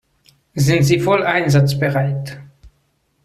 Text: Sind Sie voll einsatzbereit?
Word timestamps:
Sind 0.55 0.81
Sie 0.81 0.99
voll 0.99 1.23
einsatzbereit? 1.23 2.39